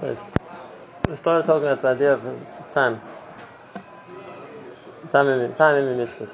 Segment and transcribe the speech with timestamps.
[0.00, 2.22] We started talking about the idea of
[2.72, 3.00] time.
[5.10, 6.30] Time in, time in mitzvahs.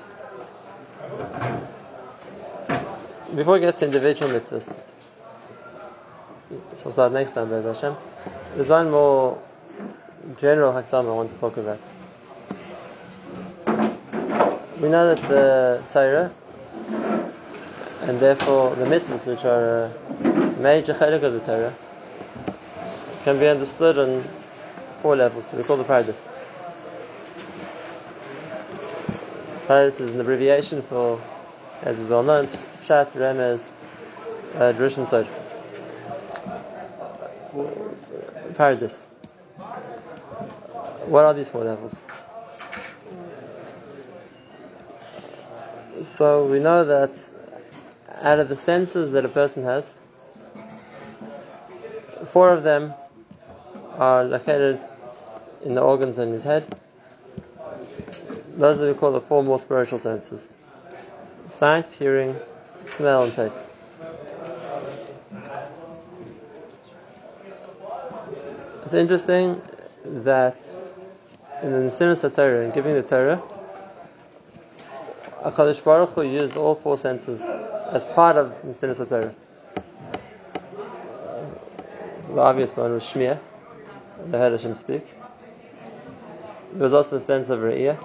[3.34, 4.76] Before we get to individual mitzvahs,
[6.84, 7.96] we'll start next time, Bez Hashem.
[8.54, 9.38] There's one more
[10.38, 11.80] general hakdam I want to talk about.
[14.78, 16.30] We know that the Torah,
[18.02, 21.72] and therefore the mitzvahs, which are a major chalik of the Torah,
[23.24, 24.22] can be understood on
[25.00, 25.50] four levels.
[25.54, 26.28] We call the Pardes.
[29.66, 31.18] Pardes is an abbreviation for,
[31.80, 32.48] as is well known,
[32.82, 33.72] Pshat, Remez,
[34.56, 35.26] uh, Drush and Sod.
[38.58, 39.06] Pardes.
[41.06, 42.02] What are these four levels?
[46.02, 47.18] So we know that
[48.20, 49.94] out of the senses that a person has,
[52.26, 52.92] four of them
[53.98, 54.80] are located
[55.64, 56.66] in the organs in his head.
[58.56, 60.52] Those are we call the four more spiritual senses
[61.46, 62.36] sight, hearing,
[62.84, 63.56] smell, and taste.
[68.84, 69.60] It's interesting
[70.04, 70.56] that
[71.62, 73.42] in the Nesinas Torah, in giving the Torah,
[75.42, 79.34] HaKadosh Baruch Hu used all four senses as part of Nesinas Torah.
[82.28, 83.38] The obvious one was Shmiya,
[84.30, 85.06] the heard Hashem speak.
[86.72, 87.98] There was also the sense of Re'iyah,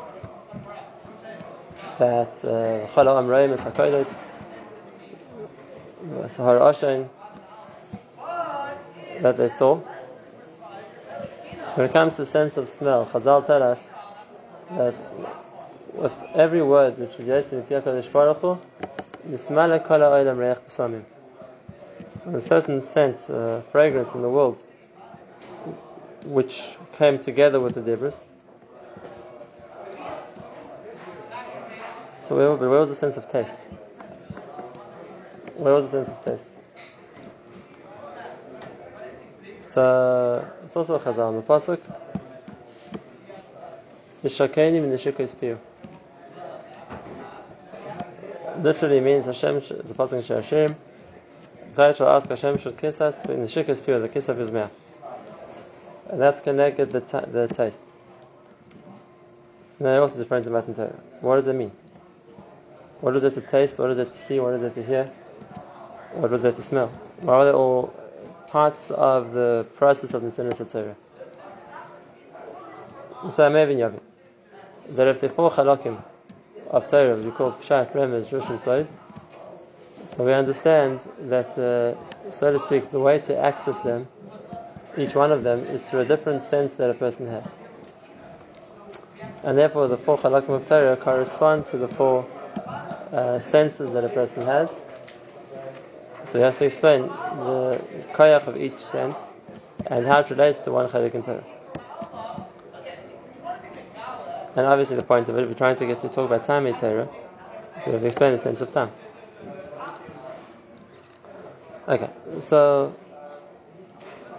[1.98, 4.14] that Chala Amreim is HaKodos,
[6.30, 7.10] Sahara Ashain,
[9.22, 9.82] that they saw.
[11.76, 13.90] When it comes to the sense of smell, Chazal tell us
[14.72, 14.96] that
[15.94, 18.60] with every word which yet in HaKadosh Baruch Hu,
[19.28, 21.04] Nismala Kala Olam Reich B'Samim.
[22.34, 24.62] A certain scent, uh, fragrance in the world,
[26.26, 28.12] which came together with the debris,
[32.30, 33.58] So where, where was the sense of taste?
[35.56, 36.52] Where was the sense of taste?
[39.62, 41.44] So it's also a chazal.
[41.44, 41.80] The pasuk
[44.24, 45.60] Yishakeni min.
[48.62, 49.56] Literally means Hashem.
[49.56, 50.76] The pasuk is Hashem.
[51.76, 54.52] Chai shall ask Hashem should kiss us in the shikis piyu, the kiss of his
[54.52, 54.72] mouth,
[56.10, 57.80] and that's connected the t- the taste.
[59.78, 61.00] And then also referring to Matan Torah.
[61.22, 61.72] What does it mean?
[63.02, 63.78] What is it to taste?
[63.78, 64.40] What is it to see?
[64.40, 65.06] What is it to hear?
[66.14, 66.88] What is it to smell?
[67.22, 67.94] Why are they all
[68.48, 70.96] parts of the process of the Nesinas Torah?
[73.32, 74.00] So I may have
[74.90, 76.02] that if the four halakim
[76.70, 78.88] of Torah, we call Pshat, Remez, Drush, and Sod,
[80.16, 84.08] so we understand that, uh, so to speak, the way to access them,
[84.98, 87.56] each one of them, is through a different sense that a person has.
[89.44, 92.28] And therefore, the four halakim of Torah correspond to the four
[93.12, 94.80] uh, senses that a person has.
[96.26, 97.82] So you have to explain the
[98.14, 99.16] koyach of each sense
[99.88, 101.44] and how it relates to one chelik in Torah.
[104.56, 106.76] And obviously the point of it, we're trying to get to talk about time in
[106.76, 107.08] Torah,
[107.80, 108.92] so we have to explain the sense of time.
[111.88, 112.10] Okay,
[112.42, 112.96] so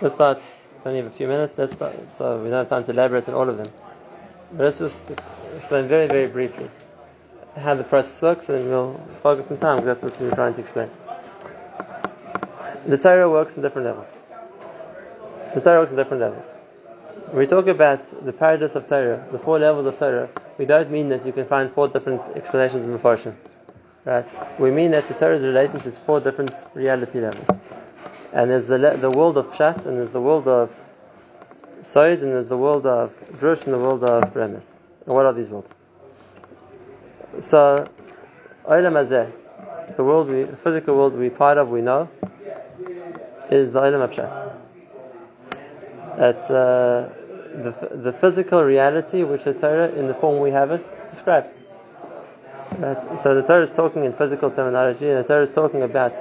[0.00, 0.42] let's start.
[0.84, 1.56] We only have a few minutes.
[1.58, 1.94] Let's start.
[2.10, 3.68] So we don't have time to elaborate on all of them.
[4.52, 5.10] But let's just
[5.54, 6.68] explain very, very briefly
[7.56, 10.60] how the process works, and we'll focus on time because that's what we're trying to
[10.60, 10.90] explain.
[12.86, 14.06] The Torah works in different levels.
[15.54, 16.44] The Torah works in different levels.
[17.26, 20.90] When we talk about the Pardes of Torah, the four levels of Torah, we don't
[20.90, 23.34] mean that you can find four different explanations in the Farshim.
[24.04, 24.26] Right?
[24.58, 27.46] We mean that the Torah is related to four different reality levels.
[28.32, 30.74] And there's the, the world of Pshat, and there's the world of
[31.82, 34.70] Sod, and there's the world of Drush, and the world of Remez.
[35.06, 35.72] And what are these worlds?
[37.40, 37.88] So,
[38.66, 42.08] Olam Hazeh, the world we, the physical world we part of, we know,
[43.50, 44.56] is the Olam Pshat.
[46.18, 47.12] It's uh,
[47.54, 51.52] the, the physical reality which the Torah, in the form we have it, describes.
[52.78, 52.96] Right?
[53.22, 56.12] So the Torah is talking in physical terminology, and the Torah is talking about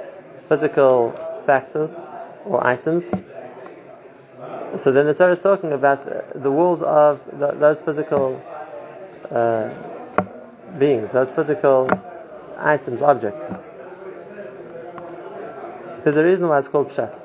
[0.48, 1.96] physical factors
[2.44, 3.04] or items.
[4.76, 6.04] So then the Torah is talking about
[6.34, 8.42] the world of those physical
[9.30, 9.72] uh,
[10.78, 11.90] beings, those physical
[12.56, 13.46] items, objects.
[16.04, 17.20] There's a reason why it's called pshat.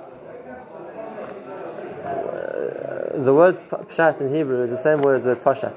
[3.23, 5.75] The word pshat in Hebrew is the same word as the word pashat.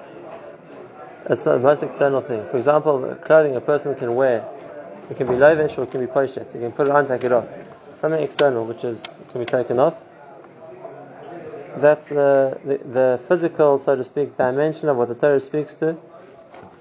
[1.30, 2.46] It's the most external thing.
[2.48, 4.48] For example, clothing a person can wear,
[5.10, 6.52] it can be lovish or it can be poshet.
[6.54, 7.46] You can put it on, take it off.
[8.00, 9.02] Something external which is
[9.32, 9.96] can be taken off.
[11.78, 15.96] That's the, the, the physical, so to speak, dimension of what the Torah speaks to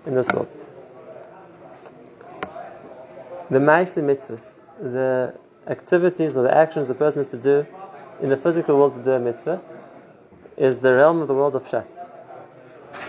[0.06, 0.56] in this world.
[3.50, 5.36] The Maisi mitzvahs, the
[5.68, 7.66] activities or the actions a person has to do
[8.22, 9.62] in the physical world to do a mitzvah,
[10.58, 11.86] is the realm of the world of Pshat.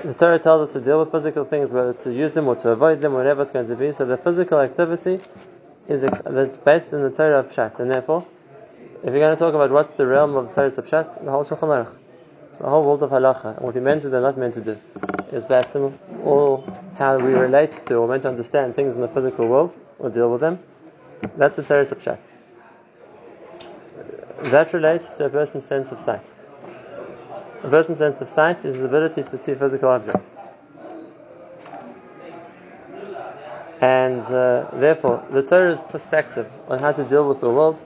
[0.04, 2.70] The Torah tells us to deal with physical things, whether to use them or to
[2.70, 3.92] avoid them, whatever it's going to be.
[3.92, 5.20] So the physical activity
[5.88, 6.02] is
[6.64, 8.26] based in the Torah of Pshat, and therefore,
[9.02, 11.44] if you're going to talk about what's the realm of Torah of Pshat, the whole
[11.44, 11.94] Shulchan Aruch,
[12.58, 14.60] the whole world of halacha, and what we're meant to do and not meant to
[14.60, 14.76] do,
[15.32, 16.64] is based on all
[16.98, 20.30] how we relate to or meant to understand things in the physical world or deal
[20.30, 20.58] with them.
[21.36, 22.18] That's the Torah of Pshat.
[24.50, 26.26] That relates to a person's sense of sight.
[27.62, 30.32] A person's sense of sight is the ability to see physical objects.
[33.80, 37.80] And uh, therefore, the Torah's perspective on how to deal with the world,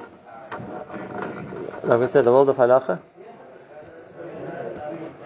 [1.83, 2.99] like we said, the world of halacha,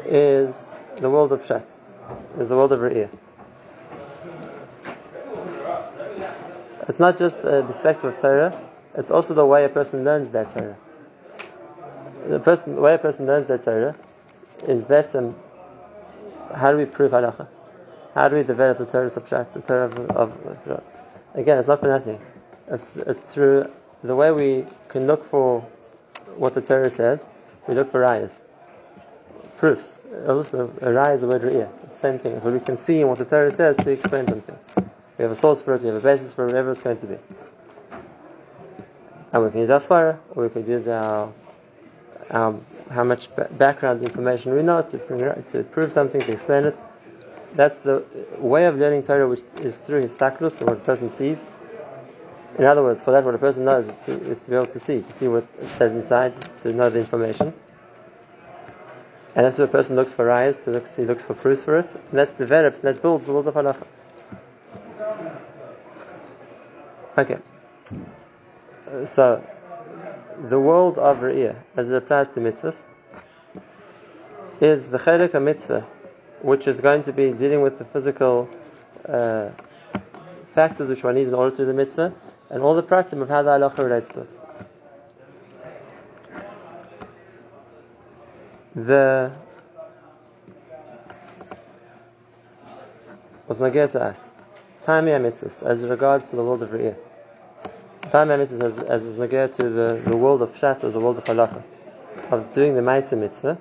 [0.04, 1.76] is the world of Pshat,
[2.38, 3.10] is the world of Re'iyah.
[6.88, 8.60] It's not just a perspective of Torah,
[8.94, 10.76] it's also the way a person learns that Torah.
[12.28, 13.94] The, person, the way a person learns that Torah
[14.66, 15.32] is better.
[16.54, 17.48] How do we prove halacha?
[18.16, 20.82] How do we develop the Torah subtract the Torah of, of,
[21.34, 21.58] again?
[21.58, 22.18] It's not for nothing.
[22.66, 23.70] It's, it's through
[24.02, 25.60] the way we can look for
[26.34, 27.26] what the Torah says.
[27.68, 28.32] We look for rayas,
[29.58, 30.00] proofs.
[30.10, 31.68] Uh, also, a raya is the word re'iyah.
[31.84, 32.40] It's same thing.
[32.40, 34.58] So we can see what the Torah says to explain something.
[35.19, 35.82] We have a source for it.
[35.82, 37.19] We have a basis for whatever it's going to be.
[39.34, 41.30] And we can use our svara, or we could use our,
[42.30, 42.58] our
[42.90, 43.28] how much
[43.58, 46.78] background information we know to, to prove something, to explain it.
[47.56, 48.05] That's the
[48.38, 51.49] way of learning Torah, which is through his taklus, what a person sees.
[52.58, 54.67] In other words, for that, what a person knows is to, is to be able
[54.67, 57.55] to see, to see what it says inside, to know the information.
[59.35, 61.79] And that's what a person looks for eyes, to look, he looks for proofs for
[61.79, 61.91] it.
[62.11, 63.87] And that develops, and that builds the world of halacha.
[67.17, 67.38] Okay.
[69.06, 69.47] So,
[70.49, 72.85] the world of Re'iyah, as it applies to mitzvahs,
[74.61, 75.87] is the chelik of mitzvah,
[76.46, 78.48] which is going to be dealing with the physical
[79.08, 79.50] uh,
[80.52, 82.14] factors which one needs in order to do the mitzvah,
[82.50, 84.31] and all the pratim of how the halacha relates to it.
[88.76, 89.32] The
[93.48, 94.31] was nagir to us,
[94.82, 96.96] time mitzvahs, as regards to the world of Re'iyah.
[98.12, 101.19] Time mitzvahs as, as is nagir to the, the world of Pshat, or the world
[101.19, 101.64] of Halacha,
[102.31, 103.58] of doing the Maisa mitzvah,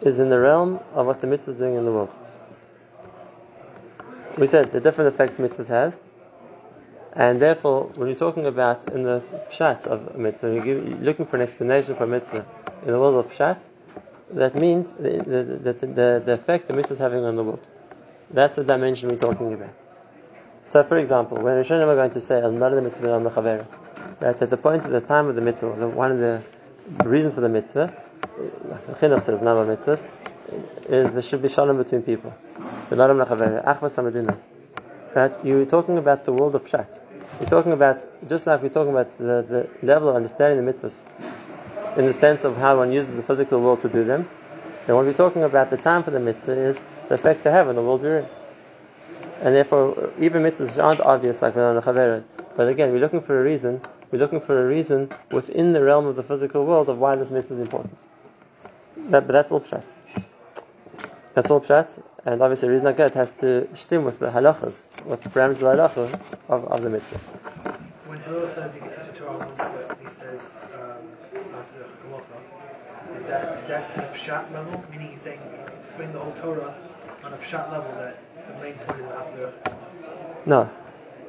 [0.00, 2.14] is in the realm of what the mitzvah is doing in the world.
[4.36, 5.98] We said the different effects mitzvahs have,
[7.14, 11.36] and therefore, when you're talking about in the Pshat of mitzvah, you're, you're looking for
[11.36, 12.46] an explanation for mitzvah
[12.82, 13.60] in the world of Pshat,
[14.30, 17.68] that means the, the, the, the, the effect the mitzvah is having on the world.
[18.30, 19.74] That's the dimension we're talking about.
[20.66, 23.20] So, for example, when Rishonim are going to say the mitzvah al
[24.20, 26.42] right at the point of the time of the mitzvah, one of the
[27.04, 28.07] reasons for the mitzvah, the
[29.00, 30.06] Chinuch says, Nama mitzvahs,
[30.88, 32.34] is there should be shalom between people.
[35.14, 35.44] Right?
[35.44, 36.86] You're talking about the world of pshat.
[37.40, 41.04] You're talking about, just like we're talking about the, the level of understanding the mitzvahs,
[41.98, 44.28] in the sense of how one uses the physical world to do them.
[44.86, 47.68] And when we're talking about the time for the mitzvah is the effect they have
[47.68, 48.28] on the world we're in
[49.42, 52.24] and therefore even mitzvahs aren't obvious like Chaveret.
[52.56, 53.80] But again, we're looking for a reason.
[54.10, 57.30] We're looking for a reason within the realm of the physical world of why this
[57.30, 58.06] mitzvah is important.
[59.10, 59.84] That, but that's all pshat.
[61.34, 64.86] That's all pshat, and obviously the reason I get has to stem with the halachas,
[65.04, 67.18] with the parameters of the halacha of, of the mitzvah.
[68.06, 70.40] When Hillel says he can teach a Torah foot, he says
[70.74, 71.06] um,
[73.16, 74.84] is that is that at a pshat level?
[74.90, 75.40] Meaning he's saying
[75.80, 76.74] explain the whole Torah
[77.24, 79.52] on a pshat level that the main point is after.
[80.46, 80.70] No,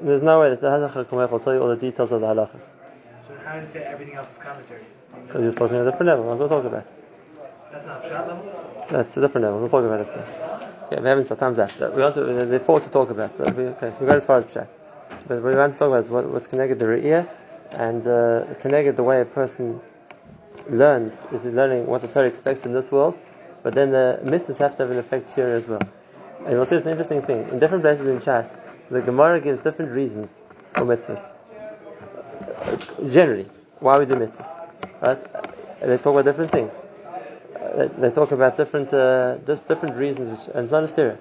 [0.02, 2.62] there's no way that the Hazach will tell you all the details of the halachas.
[3.28, 4.84] So how does he say everything else is commentary?
[5.26, 6.32] Because he's talking at a different level.
[6.32, 6.86] I'm going to talk about.
[7.72, 8.86] That's not pshat level.
[8.90, 9.60] That's a different level.
[9.60, 10.24] We'll talk about it soon.
[10.88, 11.96] Okay, we haven't had time's that.
[11.96, 12.24] We want to.
[12.24, 13.40] There's four to talk about.
[13.40, 14.68] Okay, so we got as far as pshat.
[15.28, 17.32] But what we want to talk about is what, what's connected the re'iyah
[17.74, 19.80] and uh, connected the way a person
[20.70, 23.20] learns is learning what the Torah expects in this world,
[23.64, 25.82] but then the mitzvahs have to have an effect here as well.
[26.40, 27.48] And you'll see it's an interesting thing.
[27.50, 28.58] In different places in Shas,
[28.92, 30.32] the Gemara gives different reasons
[30.74, 31.34] for mitzvahs.
[33.12, 34.50] Generally, why we do mitzvahs.
[35.02, 35.80] Right?
[35.82, 36.74] They talk about different things.
[37.98, 41.18] They talk about different uh, different reasons, which, and it's not a stereo.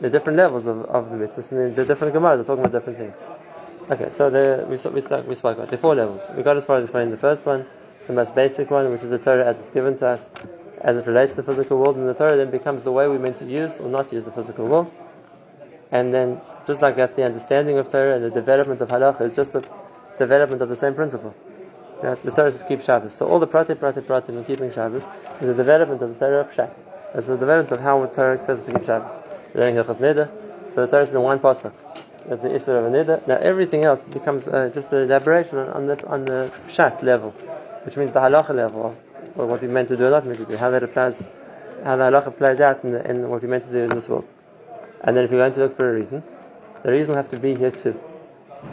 [0.00, 2.98] The different levels of, of the mitzvahs, and the different Gemara, they're talking about different
[2.98, 3.16] things.
[3.88, 6.28] Okay, so the, we, we, we spoke about the four levels.
[6.36, 7.64] We got as far as explaining the first one,
[8.08, 10.30] the most basic one, which is the Torah as it's given to us,
[10.80, 13.20] as it relates to the physical world, and the Torah then becomes the way we're
[13.20, 14.92] meant to use or not use the physical world.
[15.92, 19.36] And then, just like that, the understanding of Torah and the development of halacha is
[19.36, 19.62] just a
[20.18, 21.34] development of the same principle.
[22.02, 22.20] Right?
[22.22, 23.14] The Torah says keep Shabbos.
[23.14, 25.06] So all the prati, prati, prati in keeping Shabbos
[25.40, 26.70] is the development of the Torah of Pshat.
[27.14, 29.18] It's the development of how the Torah says to keep Shabbos.
[29.54, 30.28] Learning Hilchas Neder.
[30.74, 31.72] So the Torah is in one pasuk.
[32.26, 33.26] That's the Isra of Neder.
[33.26, 37.30] Now everything else becomes uh, just an elaboration on, on, the on the Pshat level,
[37.84, 38.96] which means the halacha level
[39.36, 41.22] of what we meant to do or not meant to do, how that applies,
[41.84, 44.08] how the halacha plays out in, the, in what we meant to do in this
[44.08, 44.28] world.
[45.02, 46.22] And then if you're going to look for a reason,
[46.86, 47.98] the reason have to be here too.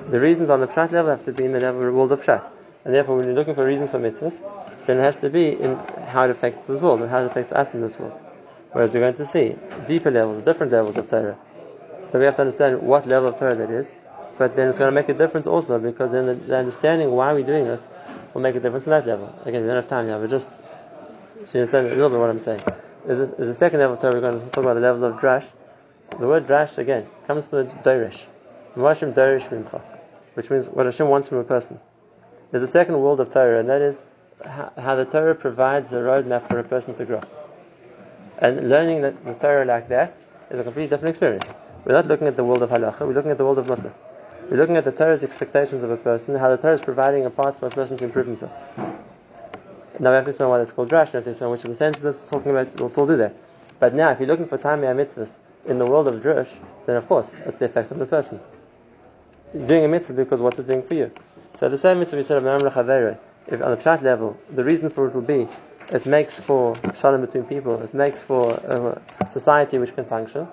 [0.10, 2.22] The reasons on the Pshat level have to be in the level of world of
[2.22, 2.48] Pshat.
[2.86, 4.44] And therefore, when you're looking for reasons for mitzvahs,
[4.86, 7.52] then it has to be in how it affects this world and how it affects
[7.54, 8.22] us in this world.
[8.72, 9.56] Whereas we're going to see
[9.88, 11.36] deeper levels, different levels of Torah.
[12.04, 13.96] So we have to understand what level of Torah that is.
[14.38, 17.34] But then it's going to make a difference also because then the, the understanding why
[17.34, 17.82] we're doing it
[18.36, 19.34] will make a difference in that level.
[19.46, 22.30] Again, we don't have time now, but just so you understand a little bit what
[22.30, 22.62] I'm saying.
[23.08, 25.04] There's a, there's a second level of Torah, we're going to talk about the level
[25.04, 25.52] of drash.
[26.12, 28.26] The word drash, again, comes from the Dorish.
[28.76, 29.82] Mashim Dorish Mimcha,
[30.36, 31.80] which means what Hashem wants from a person.
[32.52, 34.04] There's a second world of Torah, and that is
[34.46, 37.22] how, the Torah provides a roadmap for a person to grow.
[38.40, 40.16] And learning the Torah like that
[40.52, 41.46] is a completely different experience.
[41.86, 43.94] We're not looking at the world of halacha, we're looking at the world of Mussar.
[44.50, 47.30] We're looking at the Torah's expectations of a person, how the Torah is providing a
[47.30, 48.52] path for a person to improve himself.
[50.00, 51.70] Now we have to explain why that's called drash, we have to explain which of
[51.70, 53.38] the senses it's talking about, we'll still do that.
[53.80, 56.50] But now, if you're looking for Tamei mitzvahs in the world of drush,
[56.86, 58.40] then of course, that's the effect on the person.
[59.54, 61.12] You're doing a mitzvah because what's it doing for you?
[61.58, 63.18] So the same mitzvah we said of
[63.48, 65.48] if on the chat level, the reason for it will be
[65.92, 70.48] it makes for shalom between people, it makes for a society which can function.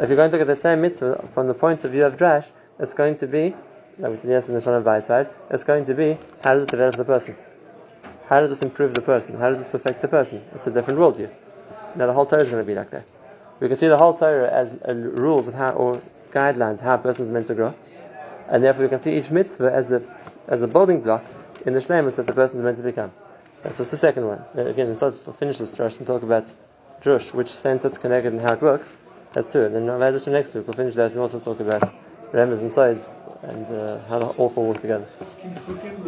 [0.00, 2.16] If you're going to look at the same mitzvah from the point of view of
[2.16, 3.54] drash, it's going to be,
[3.98, 6.70] like we said yes in the Shalom side, it's going to be how does it
[6.70, 7.36] develop the person?
[8.26, 9.38] How does this improve the person?
[9.38, 10.42] How does this perfect the person?
[10.54, 11.30] It's a different worldview.
[11.94, 13.06] Now the whole Torah is going to be like that.
[13.60, 16.00] We can see the whole Torah as uh, rules of how or
[16.32, 17.74] guidelines how a person is meant to grow,
[18.48, 20.02] and therefore we can see each mitzvah as a
[20.48, 21.24] as a building block
[21.66, 23.12] in the shlemus that the person is meant to become.
[23.62, 24.44] That's just the second one.
[24.54, 26.52] Again, let's finish this drush and talk about
[27.00, 28.92] drush, which sense it's connected and how it works.
[29.32, 29.64] That's two.
[29.64, 29.86] And then
[30.32, 31.94] next week we'll finish that and also talk about
[32.32, 33.04] Remez and sides
[33.42, 35.06] and uh, how the all four work together.